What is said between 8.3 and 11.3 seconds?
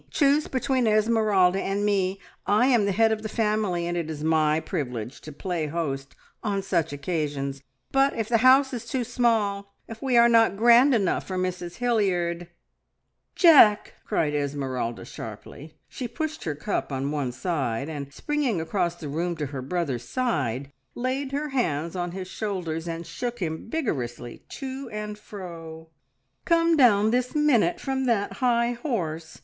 house is too small if we are not grand enough